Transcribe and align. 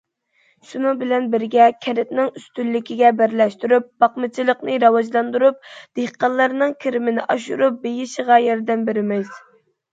شۇنىڭ 0.67 0.95
بىلەن 1.01 1.27
بىرگە، 1.35 1.67
كەنتنىڭ 1.87 2.31
ئۈستۈنلۈكىگە 2.39 3.11
بىرلەشتۈرۈپ، 3.19 3.91
باقمىچىلىقنى 4.05 4.79
راۋاجلاندۇرۇپ، 4.87 5.71
دېھقانلارنىڭ 6.01 6.77
كىرىمىنى 6.87 7.31
ئاشۇرۇپ، 7.31 7.81
بېيىشىغا 7.87 8.43
ياردەم 8.51 8.91
بېرىمىز. 8.93 9.43